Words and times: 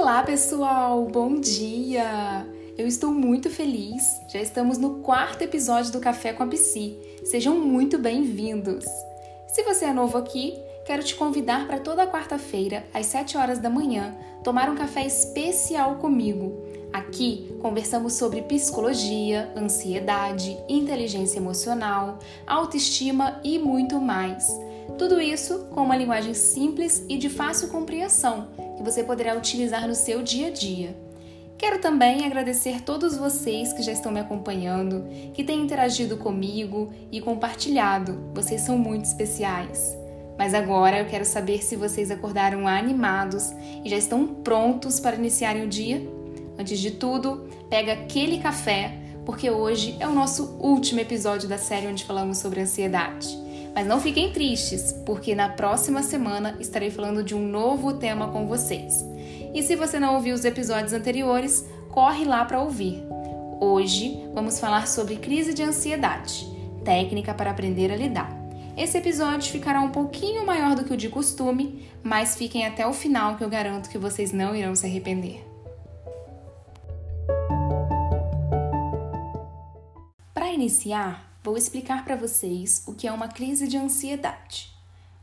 Olá, 0.00 0.22
pessoal! 0.22 1.04
Bom 1.04 1.38
dia! 1.38 2.48
Eu 2.78 2.86
estou 2.86 3.12
muito 3.12 3.50
feliz. 3.50 4.02
Já 4.32 4.40
estamos 4.40 4.78
no 4.78 5.00
quarto 5.00 5.42
episódio 5.42 5.92
do 5.92 6.00
Café 6.00 6.32
com 6.32 6.42
a 6.42 6.46
Psi. 6.46 6.96
Sejam 7.22 7.60
muito 7.60 7.98
bem-vindos. 7.98 8.86
Se 9.46 9.62
você 9.62 9.84
é 9.84 9.92
novo 9.92 10.16
aqui, 10.16 10.58
quero 10.86 11.04
te 11.04 11.14
convidar 11.14 11.66
para 11.66 11.78
toda 11.78 12.06
quarta-feira, 12.06 12.82
às 12.94 13.04
7 13.06 13.36
horas 13.36 13.58
da 13.58 13.68
manhã, 13.68 14.16
tomar 14.42 14.70
um 14.70 14.74
café 14.74 15.04
especial 15.04 15.96
comigo. 15.96 16.64
Aqui 16.94 17.54
conversamos 17.60 18.14
sobre 18.14 18.40
psicologia, 18.40 19.52
ansiedade, 19.54 20.56
inteligência 20.66 21.38
emocional, 21.38 22.18
autoestima 22.46 23.38
e 23.44 23.58
muito 23.58 24.00
mais. 24.00 24.48
Tudo 24.96 25.20
isso 25.20 25.66
com 25.74 25.82
uma 25.82 25.96
linguagem 25.96 26.32
simples 26.32 27.04
e 27.06 27.18
de 27.18 27.28
fácil 27.28 27.68
compreensão 27.68 28.48
que 28.80 28.90
você 28.90 29.04
poderá 29.04 29.36
utilizar 29.36 29.86
no 29.86 29.94
seu 29.94 30.22
dia 30.22 30.46
a 30.46 30.50
dia. 30.50 30.96
Quero 31.58 31.78
também 31.82 32.24
agradecer 32.24 32.80
todos 32.80 33.14
vocês 33.14 33.74
que 33.74 33.82
já 33.82 33.92
estão 33.92 34.10
me 34.10 34.18
acompanhando, 34.18 35.06
que 35.34 35.44
têm 35.44 35.60
interagido 35.60 36.16
comigo 36.16 36.90
e 37.12 37.20
compartilhado. 37.20 38.18
Vocês 38.34 38.62
são 38.62 38.78
muito 38.78 39.04
especiais. 39.04 39.94
Mas 40.38 40.54
agora 40.54 40.98
eu 40.98 41.04
quero 41.04 41.26
saber 41.26 41.62
se 41.62 41.76
vocês 41.76 42.10
acordaram 42.10 42.66
animados 42.66 43.52
e 43.84 43.90
já 43.90 43.98
estão 43.98 44.26
prontos 44.26 44.98
para 44.98 45.16
iniciarem 45.16 45.64
o 45.64 45.68
dia. 45.68 46.02
Antes 46.58 46.78
de 46.78 46.92
tudo, 46.92 47.46
pega 47.68 47.92
aquele 47.92 48.38
café, 48.38 48.94
porque 49.26 49.50
hoje 49.50 49.94
é 50.00 50.08
o 50.08 50.14
nosso 50.14 50.56
último 50.58 51.00
episódio 51.00 51.46
da 51.46 51.58
série 51.58 51.86
onde 51.86 52.04
falamos 52.06 52.38
sobre 52.38 52.60
ansiedade. 52.60 53.28
Mas 53.74 53.86
não 53.86 54.00
fiquem 54.00 54.32
tristes, 54.32 54.92
porque 55.06 55.34
na 55.34 55.48
próxima 55.48 56.02
semana 56.02 56.56
estarei 56.60 56.90
falando 56.90 57.22
de 57.22 57.34
um 57.34 57.46
novo 57.46 57.94
tema 57.94 58.28
com 58.28 58.46
vocês. 58.46 59.04
E 59.54 59.62
se 59.62 59.76
você 59.76 59.98
não 59.98 60.14
ouviu 60.14 60.34
os 60.34 60.44
episódios 60.44 60.92
anteriores, 60.92 61.64
corre 61.88 62.24
lá 62.24 62.44
para 62.44 62.60
ouvir. 62.60 63.02
Hoje 63.60 64.18
vamos 64.32 64.58
falar 64.58 64.86
sobre 64.88 65.16
crise 65.16 65.52
de 65.52 65.62
ansiedade, 65.62 66.46
técnica 66.84 67.34
para 67.34 67.50
aprender 67.50 67.92
a 67.92 67.96
lidar. 67.96 68.40
Esse 68.76 68.98
episódio 68.98 69.52
ficará 69.52 69.80
um 69.80 69.90
pouquinho 69.90 70.46
maior 70.46 70.74
do 70.74 70.84
que 70.84 70.94
o 70.94 70.96
de 70.96 71.08
costume, 71.08 71.88
mas 72.02 72.36
fiquem 72.36 72.66
até 72.66 72.86
o 72.86 72.92
final 72.92 73.36
que 73.36 73.44
eu 73.44 73.48
garanto 73.48 73.90
que 73.90 73.98
vocês 73.98 74.32
não 74.32 74.54
irão 74.54 74.74
se 74.74 74.86
arrepender. 74.86 75.44
Para 80.32 80.50
iniciar, 80.52 81.29
vou 81.42 81.56
explicar 81.56 82.04
para 82.04 82.16
vocês 82.16 82.82
o 82.86 82.94
que 82.94 83.06
é 83.06 83.12
uma 83.12 83.28
crise 83.28 83.66
de 83.66 83.76
ansiedade. 83.76 84.72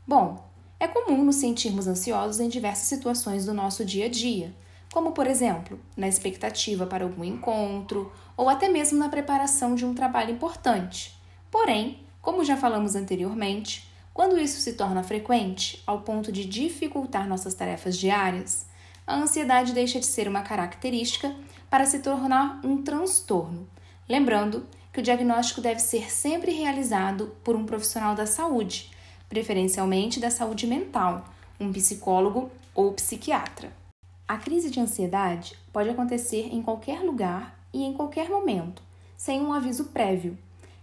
Bom, 0.06 0.44
é 0.80 0.86
comum 0.86 1.24
nos 1.24 1.36
sentirmos 1.36 1.86
ansiosos 1.86 2.40
em 2.40 2.48
diversas 2.48 2.86
situações 2.86 3.46
do 3.46 3.54
nosso 3.54 3.84
dia 3.84 4.06
a 4.06 4.08
dia, 4.08 4.54
como 4.92 5.12
por 5.12 5.26
exemplo, 5.26 5.78
na 5.96 6.08
expectativa 6.08 6.86
para 6.86 7.04
algum 7.04 7.24
encontro 7.24 8.12
ou 8.36 8.48
até 8.48 8.68
mesmo 8.68 8.98
na 8.98 9.08
preparação 9.08 9.74
de 9.74 9.84
um 9.84 9.94
trabalho 9.94 10.32
importante. 10.32 11.18
Porém, 11.50 12.00
como 12.20 12.44
já 12.44 12.56
falamos 12.56 12.94
anteriormente, 12.94 13.88
quando 14.12 14.38
isso 14.38 14.60
se 14.60 14.72
torna 14.72 15.02
frequente, 15.02 15.82
ao 15.86 16.00
ponto 16.00 16.32
de 16.32 16.44
dificultar 16.44 17.28
nossas 17.28 17.54
tarefas 17.54 17.96
diárias, 17.96 18.66
a 19.06 19.16
ansiedade 19.16 19.72
deixa 19.72 20.00
de 20.00 20.06
ser 20.06 20.28
uma 20.28 20.42
característica 20.42 21.34
para 21.70 21.86
se 21.86 22.00
tornar 22.00 22.60
um 22.64 22.82
transtorno. 22.82 23.68
Lembrando 24.08 24.66
que 24.98 25.00
o 25.00 25.04
diagnóstico 25.04 25.60
deve 25.60 25.78
ser 25.78 26.10
sempre 26.10 26.50
realizado 26.50 27.36
por 27.44 27.54
um 27.54 27.64
profissional 27.64 28.16
da 28.16 28.26
saúde, 28.26 28.90
preferencialmente 29.28 30.18
da 30.18 30.28
saúde 30.28 30.66
mental, 30.66 31.24
um 31.60 31.72
psicólogo 31.72 32.50
ou 32.74 32.92
psiquiatra. 32.94 33.72
A 34.26 34.36
crise 34.38 34.68
de 34.68 34.80
ansiedade 34.80 35.56
pode 35.72 35.88
acontecer 35.88 36.52
em 36.52 36.60
qualquer 36.60 36.98
lugar 37.02 37.56
e 37.72 37.84
em 37.84 37.92
qualquer 37.92 38.28
momento, 38.28 38.82
sem 39.16 39.40
um 39.40 39.52
aviso 39.52 39.84
prévio. 39.84 40.36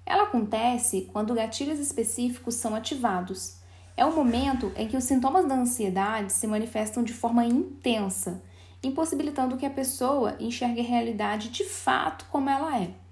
Ela 0.05 0.23
acontece 0.23 1.09
quando 1.11 1.33
gatilhos 1.33 1.79
específicos 1.79 2.55
são 2.55 2.73
ativados. 2.73 3.57
É 3.97 4.05
o 4.05 4.15
momento 4.15 4.71
em 4.77 4.87
que 4.87 4.95
os 4.95 5.03
sintomas 5.03 5.45
da 5.45 5.55
ansiedade 5.55 6.31
se 6.31 6.47
manifestam 6.47 7.03
de 7.03 7.13
forma 7.13 7.43
intensa, 7.43 8.41
impossibilitando 8.81 9.57
que 9.57 9.65
a 9.65 9.69
pessoa 9.69 10.37
enxergue 10.39 10.79
a 10.79 10.85
realidade 10.85 11.49
de 11.49 11.65
fato 11.65 12.25
como 12.31 12.49
ela 12.49 12.81
é. 12.81 13.03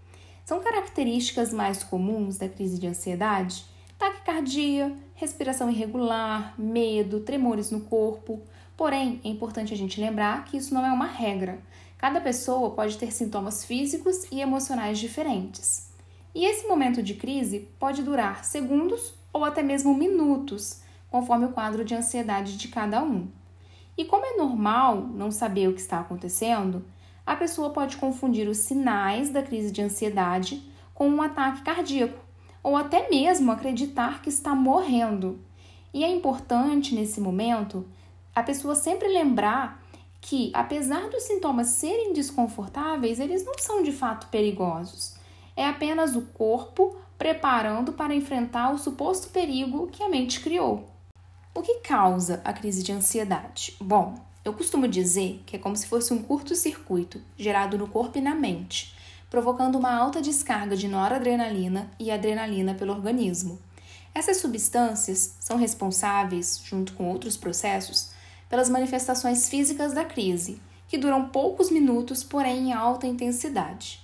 São 0.45 0.61
características 0.61 1.53
mais 1.53 1.83
comuns 1.83 2.37
da 2.37 2.49
crise 2.49 2.79
de 2.79 2.87
ansiedade 2.87 3.65
taquicardia, 4.03 4.93
respiração 5.15 5.69
irregular, 5.69 6.53
medo, 6.57 7.21
tremores 7.21 7.71
no 7.71 7.81
corpo. 7.81 8.41
Porém, 8.75 9.21
é 9.23 9.29
importante 9.29 9.73
a 9.73 9.77
gente 9.77 10.01
lembrar 10.01 10.43
que 10.45 10.57
isso 10.57 10.73
não 10.73 10.85
é 10.85 10.91
uma 10.91 11.05
regra. 11.05 11.59
Cada 11.97 12.19
pessoa 12.19 12.71
pode 12.71 12.97
ter 12.97 13.13
sintomas 13.13 13.63
físicos 13.63 14.25
e 14.29 14.41
emocionais 14.41 14.99
diferentes. 14.99 15.89
E 16.35 16.45
esse 16.45 16.67
momento 16.67 17.01
de 17.01 17.13
crise 17.13 17.69
pode 17.79 18.01
durar 18.03 18.43
segundos 18.43 19.13
ou 19.31 19.45
até 19.45 19.63
mesmo 19.63 19.93
minutos, 19.93 20.81
conforme 21.09 21.45
o 21.45 21.53
quadro 21.53 21.85
de 21.85 21.95
ansiedade 21.95 22.57
de 22.57 22.67
cada 22.67 23.01
um. 23.01 23.27
E 23.97 24.03
como 24.03 24.25
é 24.25 24.35
normal 24.35 24.97
não 24.97 25.31
saber 25.31 25.69
o 25.69 25.73
que 25.73 25.79
está 25.79 25.99
acontecendo, 25.99 26.83
a 27.25 27.35
pessoa 27.35 27.69
pode 27.69 27.97
confundir 27.97 28.47
os 28.47 28.57
sinais 28.57 29.29
da 29.29 29.41
crise 29.41 29.71
de 29.71 29.81
ansiedade 29.81 30.63
com 30.93 31.07
um 31.07 31.21
ataque 31.21 31.61
cardíaco, 31.61 32.19
ou 32.61 32.77
até 32.77 33.09
mesmo 33.09 33.51
acreditar 33.51 34.21
que 34.21 34.29
está 34.29 34.53
morrendo. 34.53 35.39
E 35.93 36.03
é 36.03 36.09
importante 36.09 36.95
nesse 36.95 37.21
momento 37.21 37.85
a 38.35 38.41
pessoa 38.41 38.75
sempre 38.75 39.07
lembrar 39.07 39.83
que, 40.19 40.51
apesar 40.53 41.09
dos 41.09 41.23
sintomas 41.23 41.67
serem 41.67 42.13
desconfortáveis, 42.13 43.19
eles 43.19 43.45
não 43.45 43.57
são 43.57 43.83
de 43.83 43.91
fato 43.91 44.27
perigosos. 44.27 45.15
É 45.55 45.67
apenas 45.67 46.15
o 46.15 46.21
corpo 46.21 46.95
preparando 47.17 47.93
para 47.93 48.15
enfrentar 48.15 48.71
o 48.71 48.77
suposto 48.77 49.29
perigo 49.29 49.87
que 49.87 50.01
a 50.01 50.09
mente 50.09 50.39
criou. 50.39 50.89
O 51.53 51.61
que 51.61 51.79
causa 51.81 52.41
a 52.43 52.51
crise 52.51 52.81
de 52.81 52.91
ansiedade? 52.91 53.75
Bom, 53.79 54.15
eu 54.45 54.53
costumo 54.53 54.87
dizer 54.87 55.41
que 55.45 55.55
é 55.55 55.59
como 55.59 55.75
se 55.75 55.87
fosse 55.87 56.13
um 56.13 56.21
curto-circuito 56.21 57.21
gerado 57.37 57.77
no 57.77 57.87
corpo 57.87 58.17
e 58.17 58.21
na 58.21 58.35
mente, 58.35 58.93
provocando 59.29 59.77
uma 59.77 59.93
alta 59.93 60.21
descarga 60.21 60.75
de 60.75 60.87
noradrenalina 60.87 61.89
e 61.97 62.11
adrenalina 62.11 62.75
pelo 62.75 62.91
organismo. 62.91 63.57
Essas 64.13 64.37
substâncias 64.37 65.37
são 65.39 65.57
responsáveis, 65.57 66.61
junto 66.63 66.93
com 66.93 67.09
outros 67.09 67.37
processos, 67.37 68.11
pelas 68.49 68.69
manifestações 68.69 69.47
físicas 69.47 69.93
da 69.93 70.03
crise, 70.03 70.61
que 70.87 70.97
duram 70.97 71.29
poucos 71.29 71.71
minutos, 71.71 72.23
porém 72.23 72.69
em 72.69 72.73
alta 72.73 73.07
intensidade. 73.07 74.01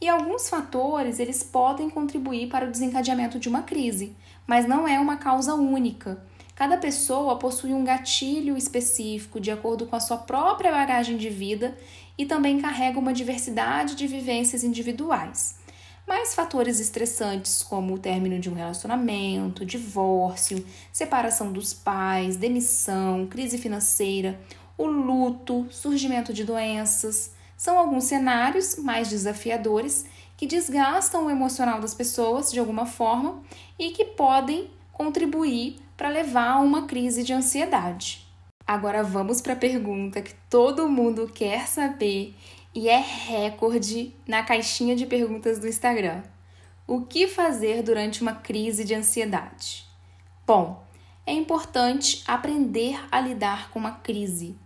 E 0.00 0.08
alguns 0.08 0.50
fatores 0.50 1.18
eles 1.18 1.42
podem 1.42 1.88
contribuir 1.88 2.48
para 2.48 2.66
o 2.66 2.70
desencadeamento 2.70 3.38
de 3.38 3.48
uma 3.48 3.62
crise, 3.62 4.14
mas 4.46 4.66
não 4.66 4.86
é 4.86 5.00
uma 5.00 5.16
causa 5.16 5.54
única 5.54 6.22
Cada 6.56 6.78
pessoa 6.78 7.36
possui 7.36 7.74
um 7.74 7.84
gatilho 7.84 8.56
específico 8.56 9.38
de 9.38 9.50
acordo 9.50 9.84
com 9.84 9.94
a 9.94 10.00
sua 10.00 10.16
própria 10.16 10.72
bagagem 10.72 11.18
de 11.18 11.28
vida 11.28 11.76
e 12.16 12.24
também 12.24 12.58
carrega 12.58 12.98
uma 12.98 13.12
diversidade 13.12 13.94
de 13.94 14.06
vivências 14.06 14.64
individuais. 14.64 15.58
Mas 16.06 16.34
fatores 16.34 16.80
estressantes, 16.80 17.62
como 17.62 17.92
o 17.92 17.98
término 17.98 18.38
de 18.38 18.48
um 18.48 18.54
relacionamento, 18.54 19.66
divórcio, 19.66 20.64
separação 20.90 21.52
dos 21.52 21.74
pais, 21.74 22.38
demissão, 22.38 23.26
crise 23.26 23.58
financeira, 23.58 24.40
o 24.78 24.86
luto, 24.86 25.66
surgimento 25.70 26.32
de 26.32 26.42
doenças, 26.42 27.34
são 27.54 27.78
alguns 27.78 28.04
cenários 28.04 28.76
mais 28.76 29.10
desafiadores 29.10 30.06
que 30.38 30.46
desgastam 30.46 31.26
o 31.26 31.30
emocional 31.30 31.82
das 31.82 31.92
pessoas 31.92 32.50
de 32.50 32.58
alguma 32.58 32.86
forma 32.86 33.42
e 33.78 33.90
que 33.90 34.06
podem 34.06 34.70
contribuir 34.90 35.84
para 35.96 36.08
levar 36.08 36.48
a 36.48 36.60
uma 36.60 36.86
crise 36.86 37.22
de 37.22 37.32
ansiedade. 37.32 38.26
Agora 38.66 39.02
vamos 39.02 39.40
para 39.40 39.52
a 39.52 39.56
pergunta 39.56 40.20
que 40.20 40.34
todo 40.50 40.88
mundo 40.88 41.30
quer 41.32 41.66
saber 41.66 42.34
e 42.74 42.88
é 42.88 42.98
recorde 42.98 44.14
na 44.26 44.42
caixinha 44.42 44.94
de 44.94 45.06
perguntas 45.06 45.58
do 45.58 45.68
Instagram. 45.68 46.22
O 46.86 47.02
que 47.02 47.26
fazer 47.26 47.82
durante 47.82 48.22
uma 48.22 48.34
crise 48.34 48.84
de 48.84 48.94
ansiedade? 48.94 49.86
Bom, 50.46 50.84
é 51.26 51.32
importante 51.32 52.22
aprender 52.26 53.00
a 53.10 53.20
lidar 53.20 53.70
com 53.70 53.78
uma 53.78 53.92
crise. 53.92 54.56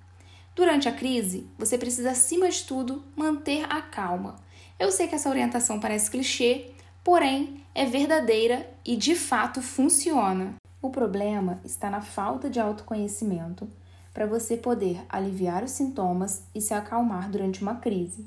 Durante 0.54 0.88
a 0.88 0.92
crise, 0.92 1.46
você 1.56 1.78
precisa, 1.78 2.10
acima 2.10 2.50
de 2.50 2.64
tudo, 2.64 3.04
manter 3.16 3.64
a 3.70 3.80
calma. 3.80 4.36
Eu 4.78 4.90
sei 4.90 5.06
que 5.06 5.14
essa 5.14 5.30
orientação 5.30 5.78
parece 5.78 6.10
clichê, 6.10 6.72
porém 7.04 7.64
é 7.74 7.86
verdadeira 7.86 8.68
e 8.84 8.96
de 8.96 9.14
fato 9.14 9.62
funciona. 9.62 10.59
O 10.82 10.88
problema 10.88 11.60
está 11.62 11.90
na 11.90 12.00
falta 12.00 12.48
de 12.48 12.58
autoconhecimento 12.58 13.68
para 14.14 14.26
você 14.26 14.56
poder 14.56 15.04
aliviar 15.08 15.62
os 15.62 15.72
sintomas 15.72 16.42
e 16.54 16.60
se 16.60 16.72
acalmar 16.72 17.30
durante 17.30 17.60
uma 17.60 17.76
crise. 17.76 18.26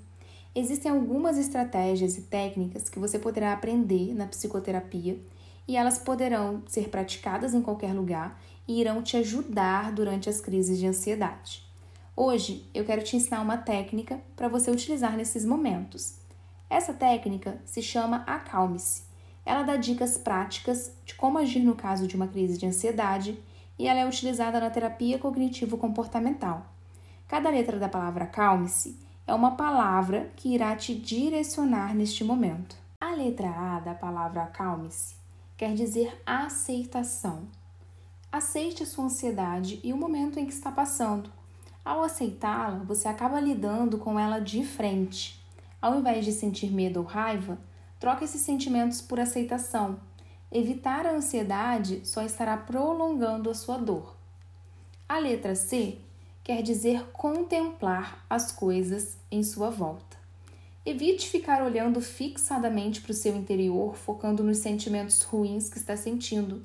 Existem 0.54 0.92
algumas 0.92 1.38
estratégias 1.38 2.16
e 2.16 2.22
técnicas 2.22 2.90
que 2.90 3.00
você 3.00 3.18
poderá 3.18 3.54
aprender 3.54 4.14
na 4.14 4.28
psicoterapia 4.28 5.18
e 5.68 5.76
elas 5.76 5.98
poderão 5.98 6.62
ser 6.68 6.90
praticadas 6.90 7.56
em 7.56 7.62
qualquer 7.62 7.94
lugar 7.94 8.40
e 8.68 8.80
irão 8.80 9.02
te 9.02 9.18
ajudar 9.18 9.92
durante 9.92 10.30
as 10.30 10.40
crises 10.40 10.78
de 10.78 10.86
ansiedade. 10.86 11.66
Hoje 12.16 12.70
eu 12.72 12.86
quero 12.86 13.04
te 13.04 13.16
ensinar 13.16 13.42
uma 13.42 13.58
técnica 13.58 14.22
para 14.36 14.48
você 14.48 14.70
utilizar 14.70 15.18
nesses 15.18 15.44
momentos. 15.44 16.20
Essa 16.70 16.94
técnica 16.94 17.60
se 17.66 17.82
chama 17.82 18.24
Acalme-se. 18.28 19.13
Ela 19.46 19.64
dá 19.64 19.76
dicas 19.76 20.18
práticas 20.18 20.96
de 21.06 21.16
como 21.16 21.38
agir 21.38 21.62
no 21.62 21.76
caso 21.76 22.08
de 22.08 22.16
uma 22.16 22.28
crise 22.28 22.58
de 22.58 22.66
ansiedade 22.66 23.38
e 23.78 23.88
ela 23.88 24.00
é 24.00 24.08
utilizada 24.08 24.60
na 24.60 24.70
terapia 24.70 25.20
cognitivo-comportamental. 25.20 26.66
Cada 27.28 27.50
letra 27.50 27.80
da 27.80 27.90
palavra 27.90 28.26
acalme-se 28.26 29.00
é 29.26 29.34
uma 29.34 29.52
palavra 29.52 30.32
que 30.36 30.54
irá 30.54 30.76
te 30.76 30.94
direcionar 30.94 31.96
neste 31.96 32.24
momento. 32.24 32.76
A 33.02 33.12
letra 33.12 33.50
A 33.50 33.80
da 33.80 33.94
palavra 33.94 34.44
acalme-se 34.44 35.16
quer 35.58 35.74
dizer 35.74 36.22
aceitação. 36.26 37.44
Aceite 38.32 38.86
sua 38.86 39.06
ansiedade 39.06 39.80
e 39.84 39.94
o 39.94 39.98
momento 39.98 40.40
em 40.40 40.46
que 40.46 40.54
está 40.54 40.72
passando. 40.72 41.30
Ao 41.86 42.02
aceitá-la, 42.02 42.80
você 42.80 43.08
acaba 43.08 43.40
lidando 43.40 43.98
com 43.98 44.20
ela 44.20 44.40
de 44.40 44.66
frente. 44.66 45.42
Ao 45.82 46.00
invés 46.00 46.26
de 46.26 46.32
sentir 46.32 46.72
medo 46.72 47.00
ou 47.00 47.06
raiva, 47.06 47.58
troque 48.04 48.26
esses 48.26 48.42
sentimentos 48.42 49.02
por 49.02 49.18
aceitação. 49.18 49.98
Evitar 50.52 51.08
a 51.08 51.14
ansiedade 51.14 52.02
só 52.04 52.22
estará 52.22 52.58
prolongando 52.58 53.50
a 53.50 53.54
sua 53.54 53.78
dor. 53.78 54.18
A 55.08 55.18
letra 55.20 55.56
C 55.56 56.00
quer 56.44 56.62
dizer 56.62 57.06
contemplar 57.14 58.26
as 58.30 58.52
coisas 58.52 59.18
em 59.32 59.42
sua 59.42 59.70
volta. 59.70 60.18
Evite 60.86 61.30
ficar 61.30 61.64
olhando 61.64 62.02
fixadamente 62.02 63.00
para 63.00 63.12
o 63.12 63.16
seu 63.16 63.38
interior, 63.38 63.96
focando 63.96 64.44
nos 64.44 64.58
sentimentos 64.58 65.22
ruins 65.22 65.70
que 65.70 65.78
está 65.78 65.96
sentindo, 65.96 66.62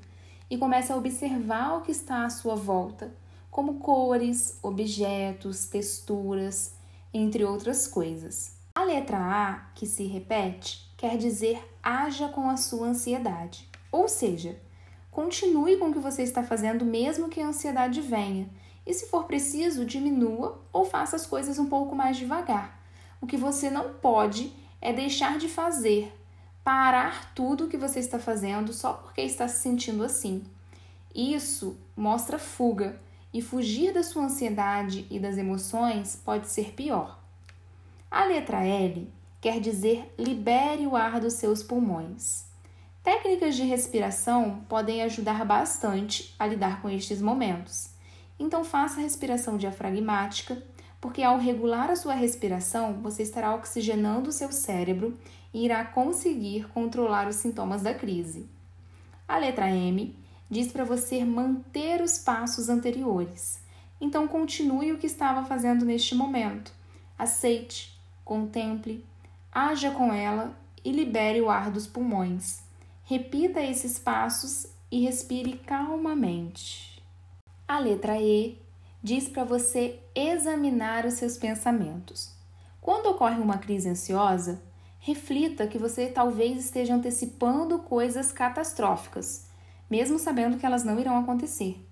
e 0.50 0.58
comece 0.58 0.92
a 0.92 0.96
observar 0.96 1.76
o 1.76 1.82
que 1.82 1.92
está 1.92 2.24
à 2.24 2.30
sua 2.30 2.56
volta, 2.56 3.14
como 3.48 3.74
cores, 3.74 4.58
objetos, 4.60 5.66
texturas, 5.66 6.74
entre 7.14 7.44
outras 7.44 7.86
coisas. 7.86 8.56
A 8.74 8.82
letra 8.82 9.18
A, 9.18 9.70
que 9.76 9.86
se 9.86 10.02
repete, 10.02 10.87
quer 10.98 11.16
dizer 11.16 11.66
haja 11.82 12.28
com 12.28 12.50
a 12.50 12.58
sua 12.58 12.88
ansiedade. 12.88 13.66
Ou 13.90 14.06
seja, 14.06 14.60
continue 15.10 15.78
com 15.78 15.88
o 15.88 15.92
que 15.94 15.98
você 15.98 16.22
está 16.22 16.42
fazendo 16.42 16.84
mesmo 16.84 17.30
que 17.30 17.40
a 17.40 17.46
ansiedade 17.46 18.02
venha 18.02 18.50
e, 18.84 18.92
se 18.92 19.06
for 19.06 19.24
preciso, 19.24 19.86
diminua 19.86 20.60
ou 20.70 20.84
faça 20.84 21.16
as 21.16 21.24
coisas 21.24 21.58
um 21.58 21.66
pouco 21.66 21.96
mais 21.96 22.18
devagar. 22.18 22.78
O 23.20 23.26
que 23.26 23.36
você 23.36 23.70
não 23.70 23.94
pode 23.94 24.52
é 24.80 24.92
deixar 24.92 25.38
de 25.38 25.48
fazer, 25.48 26.12
parar 26.62 27.32
tudo 27.34 27.64
o 27.64 27.68
que 27.68 27.78
você 27.78 28.00
está 28.00 28.18
fazendo 28.18 28.74
só 28.74 28.92
porque 28.92 29.22
está 29.22 29.48
se 29.48 29.62
sentindo 29.62 30.04
assim. 30.04 30.44
Isso 31.14 31.78
mostra 31.96 32.38
fuga, 32.38 33.00
e 33.32 33.42
fugir 33.42 33.92
da 33.92 34.02
sua 34.02 34.24
ansiedade 34.24 35.06
e 35.10 35.18
das 35.18 35.36
emoções 35.36 36.20
pode 36.24 36.48
ser 36.48 36.72
pior. 36.72 37.18
A 38.10 38.24
letra 38.24 38.64
L 38.64 39.12
quer 39.40 39.60
dizer 39.60 40.12
libere 40.18 40.86
o 40.86 40.96
ar 40.96 41.20
dos 41.20 41.34
seus 41.34 41.62
pulmões. 41.62 42.46
Técnicas 43.02 43.56
de 43.56 43.62
respiração 43.62 44.64
podem 44.68 45.02
ajudar 45.02 45.44
bastante 45.44 46.34
a 46.38 46.46
lidar 46.46 46.82
com 46.82 46.90
estes 46.90 47.22
momentos. 47.22 47.90
Então 48.38 48.64
faça 48.64 49.00
respiração 49.00 49.56
diafragmática, 49.56 50.62
porque 51.00 51.22
ao 51.22 51.38
regular 51.38 51.90
a 51.90 51.96
sua 51.96 52.14
respiração, 52.14 53.00
você 53.00 53.22
estará 53.22 53.54
oxigenando 53.54 54.30
o 54.30 54.32
seu 54.32 54.52
cérebro 54.52 55.18
e 55.54 55.64
irá 55.64 55.84
conseguir 55.84 56.68
controlar 56.68 57.28
os 57.28 57.36
sintomas 57.36 57.82
da 57.82 57.94
crise. 57.94 58.48
A 59.26 59.38
letra 59.38 59.70
M 59.70 60.16
diz 60.50 60.72
para 60.72 60.84
você 60.84 61.24
manter 61.24 62.00
os 62.00 62.18
passos 62.18 62.68
anteriores. 62.68 63.62
Então 64.00 64.26
continue 64.26 64.92
o 64.92 64.98
que 64.98 65.06
estava 65.06 65.44
fazendo 65.44 65.84
neste 65.84 66.14
momento. 66.14 66.72
Aceite, 67.18 67.98
contemple, 68.24 69.04
haja 69.52 69.90
com 69.90 70.12
ela 70.12 70.56
e 70.84 70.92
libere 70.92 71.40
o 71.40 71.50
ar 71.50 71.70
dos 71.70 71.86
pulmões. 71.86 72.60
Repita 73.04 73.60
esses 73.60 73.98
passos 73.98 74.66
e 74.90 75.00
respire 75.04 75.58
calmamente. 75.58 77.02
A 77.66 77.78
letra 77.78 78.20
E 78.20 78.60
diz 79.02 79.28
para 79.28 79.44
você 79.44 80.00
examinar 80.14 81.06
os 81.06 81.14
seus 81.14 81.36
pensamentos. 81.36 82.32
Quando 82.80 83.10
ocorre 83.10 83.40
uma 83.40 83.58
crise 83.58 83.88
ansiosa, 83.88 84.62
reflita 84.98 85.66
que 85.66 85.78
você 85.78 86.06
talvez 86.06 86.58
esteja 86.58 86.94
antecipando 86.94 87.78
coisas 87.80 88.32
catastróficas, 88.32 89.46
mesmo 89.90 90.18
sabendo 90.18 90.58
que 90.58 90.66
elas 90.66 90.84
não 90.84 90.98
irão 90.98 91.18
acontecer. 91.18 91.84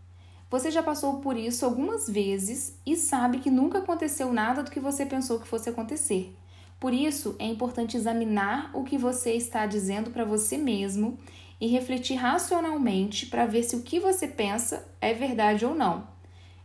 Você 0.51 0.71
já 0.71 0.83
passou 0.83 1.19
por 1.21 1.37
isso 1.37 1.65
algumas 1.65 2.09
vezes 2.09 2.79
e 2.87 2.97
sabe 2.97 3.41
que 3.41 3.51
nunca 3.51 3.79
aconteceu 3.79 4.33
nada 4.33 4.63
do 4.63 4.71
que 4.71 4.79
você 4.79 5.05
pensou 5.05 5.41
que 5.41 5.49
fosse 5.49 5.69
acontecer. 5.69 6.37
Por 6.79 6.93
isso, 6.93 7.35
é 7.39 7.47
importante 7.47 7.97
examinar 7.97 8.71
o 8.75 8.85
que 8.85 8.99
você 8.99 9.33
está 9.33 9.67
dizendo 9.67 10.11
para 10.11 10.25
você 10.25 10.59
mesmo 10.59 11.19
e 11.61 11.67
refletir 11.69 12.17
racionalmente 12.17 13.27
para 13.27 13.47
ver 13.47 13.63
se 13.63 13.77
o 13.77 13.83
que 13.83 13.99
você 13.99 14.29
pensa 14.29 14.87
é 15.01 15.15
verdade 15.15 15.65
ou 15.65 15.75
não. 15.75 16.07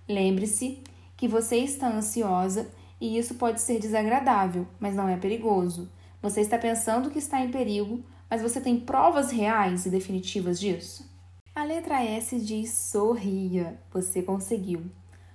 Lembre-se 0.08 0.84
que 1.16 1.28
você 1.28 1.58
está 1.58 1.88
ansiosa 1.88 2.69
e 3.00 3.18
isso 3.18 3.36
pode 3.36 3.62
ser 3.62 3.80
desagradável, 3.80 4.68
mas 4.80 4.96
não 4.96 5.08
é 5.08 5.16
perigoso. 5.16 5.90
Você 6.22 6.42
está 6.42 6.58
pensando 6.58 7.10
que 7.10 7.19
está 7.19 7.40
em 7.40 7.50
perigo, 7.50 8.04
mas 8.30 8.42
você 8.42 8.60
tem 8.60 8.80
provas 8.80 9.31
reais 9.31 9.86
e 9.86 9.90
definitivas 9.90 10.60
disso? 10.60 11.10
A 11.56 11.63
letra 11.63 12.04
S 12.04 12.40
diz 12.40 12.74
sorria. 12.74 13.80
Você 13.92 14.22
conseguiu. 14.22 14.84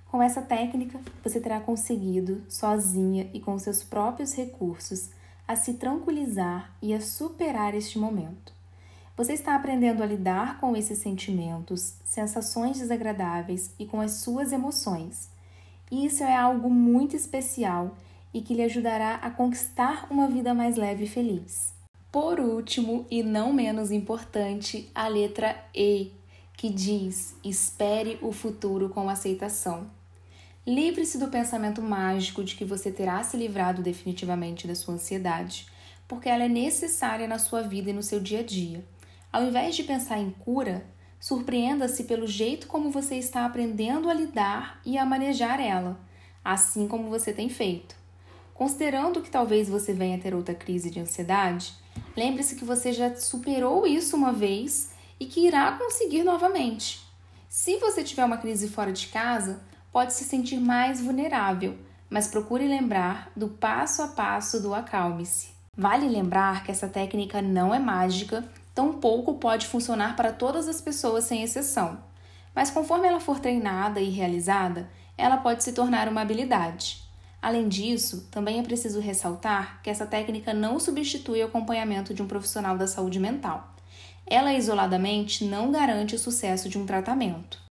Com 0.09 0.23
essa 0.23 0.41
técnica, 0.41 0.99
você 1.21 1.39
terá 1.39 1.59
conseguido, 1.59 2.41
sozinha 2.47 3.29
e 3.33 3.39
com 3.41 3.59
seus 3.59 3.83
próprios 3.83 4.33
recursos, 4.33 5.09
a 5.45 5.55
se 5.55 5.73
tranquilizar 5.73 6.73
e 6.81 6.93
a 6.93 7.01
superar 7.01 7.75
este 7.75 7.99
momento. 7.99 8.53
Você 9.17 9.33
está 9.33 9.55
aprendendo 9.55 10.01
a 10.01 10.05
lidar 10.05 10.59
com 10.59 10.75
esses 10.75 10.99
sentimentos, 10.99 11.95
sensações 12.05 12.79
desagradáveis 12.79 13.73
e 13.77 13.85
com 13.85 13.99
as 13.99 14.11
suas 14.11 14.51
emoções. 14.51 15.29
Isso 15.91 16.23
é 16.23 16.35
algo 16.35 16.69
muito 16.69 17.15
especial 17.15 17.95
e 18.33 18.41
que 18.41 18.53
lhe 18.53 18.63
ajudará 18.63 19.15
a 19.15 19.31
conquistar 19.31 20.07
uma 20.09 20.27
vida 20.27 20.53
mais 20.53 20.75
leve 20.75 21.05
e 21.05 21.09
feliz. 21.09 21.73
Por 22.11 22.39
último, 22.39 23.05
e 23.09 23.23
não 23.23 23.51
menos 23.51 23.91
importante, 23.91 24.89
a 24.93 25.07
letra 25.07 25.55
E, 25.75 26.11
que 26.53 26.69
diz: 26.69 27.35
espere 27.43 28.17
o 28.21 28.31
futuro 28.31 28.89
com 28.89 29.09
aceitação. 29.09 29.96
Livre-se 30.67 31.17
do 31.17 31.29
pensamento 31.29 31.81
mágico 31.81 32.43
de 32.43 32.53
que 32.53 32.65
você 32.65 32.91
terá 32.91 33.23
se 33.23 33.37
livrado 33.37 33.81
definitivamente 33.81 34.67
da 34.67 34.75
sua 34.75 34.95
ansiedade, 34.95 35.65
porque 36.09 36.27
ela 36.27 36.43
é 36.43 36.49
necessária 36.49 37.25
na 37.25 37.39
sua 37.39 37.61
vida 37.61 37.89
e 37.89 37.93
no 37.93 38.03
seu 38.03 38.19
dia 38.19 38.41
a 38.41 38.43
dia. 38.43 38.83
Ao 39.31 39.41
invés 39.45 39.77
de 39.77 39.85
pensar 39.85 40.19
em 40.19 40.29
cura, 40.29 40.85
surpreenda-se 41.21 42.03
pelo 42.03 42.27
jeito 42.27 42.67
como 42.67 42.91
você 42.91 43.15
está 43.15 43.45
aprendendo 43.45 44.09
a 44.09 44.13
lidar 44.13 44.81
e 44.85 44.97
a 44.97 45.05
manejar 45.05 45.61
ela, 45.61 45.97
assim 46.43 46.85
como 46.85 47.09
você 47.09 47.31
tem 47.31 47.47
feito. 47.47 47.95
Considerando 48.53 49.21
que 49.21 49.31
talvez 49.31 49.69
você 49.69 49.93
venha 49.93 50.19
ter 50.19 50.35
outra 50.35 50.53
crise 50.53 50.91
de 50.91 50.99
ansiedade, 50.99 51.73
lembre-se 52.13 52.57
que 52.57 52.65
você 52.65 52.91
já 52.91 53.15
superou 53.15 53.87
isso 53.87 54.17
uma 54.17 54.33
vez 54.33 54.91
e 55.17 55.27
que 55.27 55.47
irá 55.47 55.71
conseguir 55.77 56.25
novamente. 56.25 56.99
Se 57.47 57.77
você 57.77 58.03
tiver 58.03 58.25
uma 58.25 58.37
crise 58.37 58.67
fora 58.67 58.91
de 58.91 59.07
casa, 59.07 59.61
pode 59.91 60.13
se 60.13 60.23
sentir 60.23 60.57
mais 60.57 61.01
vulnerável, 61.01 61.77
mas 62.09 62.27
procure 62.27 62.67
lembrar 62.67 63.31
do 63.35 63.47
passo 63.47 64.01
a 64.01 64.07
passo 64.07 64.61
do 64.61 64.73
acalme-se. 64.73 65.49
Vale 65.75 66.07
lembrar 66.07 66.63
que 66.63 66.71
essa 66.71 66.87
técnica 66.87 67.41
não 67.41 67.73
é 67.73 67.79
mágica 67.79 68.43
tampouco 68.77 69.33
pode 69.33 69.65
funcionar 69.65 70.15
para 70.15 70.31
todas 70.31 70.67
as 70.67 70.79
pessoas 70.79 71.23
sem 71.23 71.41
exceção. 71.41 71.97
Mas 72.53 72.69
conforme 72.69 73.07
ela 73.07 73.19
for 73.19 73.39
treinada 73.39 73.99
e 73.99 74.11
realizada, 74.11 74.87
ela 75.17 75.37
pode 75.37 75.63
se 75.63 75.73
tornar 75.73 76.07
uma 76.07 76.21
habilidade. 76.21 77.03
Além 77.41 77.67
disso, 77.67 78.27
também 78.29 78.59
é 78.59 78.63
preciso 78.63 78.99
ressaltar 78.99 79.81
que 79.81 79.89
essa 79.89 80.05
técnica 80.05 80.53
não 80.53 80.79
substitui 80.79 81.41
o 81.41 81.47
acompanhamento 81.47 82.13
de 82.13 82.21
um 82.21 82.27
profissional 82.27 82.77
da 82.77 82.85
saúde 82.85 83.19
mental. 83.19 83.73
Ela 84.27 84.53
isoladamente 84.53 85.43
não 85.43 85.71
garante 85.71 86.13
o 86.13 86.19
sucesso 86.19 86.69
de 86.69 86.77
um 86.77 86.85
tratamento. 86.85 87.66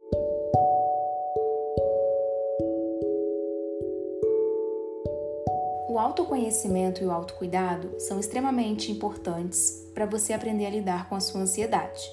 Autoconhecimento 6.14 7.02
e 7.02 7.06
o 7.06 7.10
autocuidado 7.10 7.90
são 7.98 8.20
extremamente 8.20 8.92
importantes 8.92 9.84
para 9.92 10.06
você 10.06 10.32
aprender 10.32 10.64
a 10.64 10.70
lidar 10.70 11.08
com 11.08 11.16
a 11.16 11.20
sua 11.20 11.40
ansiedade. 11.40 12.08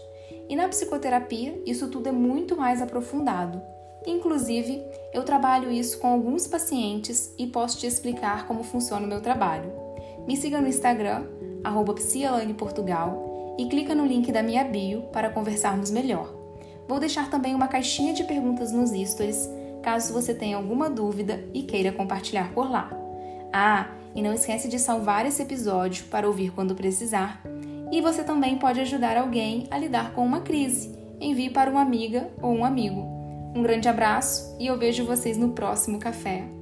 E 0.49 0.55
na 0.55 0.67
psicoterapia, 0.67 1.61
isso 1.67 1.87
tudo 1.87 2.09
é 2.09 2.11
muito 2.11 2.57
mais 2.57 2.81
aprofundado. 2.81 3.61
Inclusive, 4.07 4.81
eu 5.13 5.23
trabalho 5.23 5.71
isso 5.71 5.99
com 5.99 6.07
alguns 6.07 6.47
pacientes 6.47 7.31
e 7.37 7.45
posso 7.45 7.77
te 7.77 7.85
explicar 7.85 8.47
como 8.47 8.63
funciona 8.63 9.05
o 9.05 9.09
meu 9.09 9.21
trabalho. 9.21 9.71
Me 10.27 10.35
siga 10.35 10.59
no 10.59 10.67
Instagram, 10.67 11.25
Portugal, 12.57 13.55
e 13.59 13.67
clica 13.67 13.93
no 13.93 14.05
link 14.05 14.31
da 14.31 14.41
minha 14.41 14.63
bio 14.63 15.03
para 15.13 15.29
conversarmos 15.29 15.91
melhor. 15.91 16.33
Vou 16.87 16.99
deixar 16.99 17.29
também 17.29 17.53
uma 17.53 17.67
caixinha 17.67 18.13
de 18.13 18.23
perguntas 18.23 18.71
nos 18.71 18.89
stories 18.89 19.47
caso 19.83 20.11
você 20.11 20.33
tenha 20.33 20.57
alguma 20.57 20.89
dúvida 20.89 21.43
e 21.53 21.61
queira 21.61 21.91
compartilhar 21.91 22.51
por 22.53 22.69
lá. 22.69 23.01
Ah, 23.53 23.87
e 24.15 24.21
não 24.21 24.33
esquece 24.33 24.67
de 24.67 24.79
salvar 24.79 25.25
esse 25.25 25.41
episódio 25.41 26.05
para 26.05 26.27
ouvir 26.27 26.51
quando 26.51 26.75
precisar. 26.75 27.41
E 27.91 28.01
você 28.01 28.23
também 28.23 28.57
pode 28.57 28.79
ajudar 28.79 29.17
alguém 29.17 29.67
a 29.69 29.77
lidar 29.77 30.13
com 30.13 30.25
uma 30.25 30.41
crise. 30.41 30.97
Envie 31.19 31.49
para 31.49 31.69
uma 31.69 31.81
amiga 31.81 32.29
ou 32.41 32.53
um 32.53 32.65
amigo. 32.65 33.01
Um 33.55 33.61
grande 33.61 33.89
abraço 33.89 34.55
e 34.59 34.67
eu 34.67 34.77
vejo 34.77 35.05
vocês 35.05 35.37
no 35.37 35.49
próximo 35.49 35.99
café. 35.99 36.60